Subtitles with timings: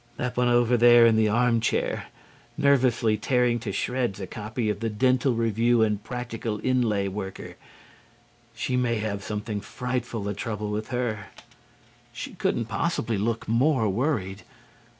[0.17, 0.73] That one over
[1.05, 2.05] in the arm chair,
[2.57, 7.55] nervously tearing to shreds a copy of "The Dental Review and Practical Inlay Worker."
[8.55, 11.27] She may have something frightful the trouble with her.
[12.11, 14.41] She couldn't possibly look more worried.